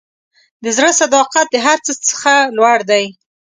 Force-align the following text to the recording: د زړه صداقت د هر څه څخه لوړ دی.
د 0.63 0.65
زړه 0.77 0.91
صداقت 1.01 1.47
د 1.51 1.55
هر 1.65 1.77
څه 1.85 1.91
څخه 2.07 2.33
لوړ 2.57 2.79
دی. 2.91 3.05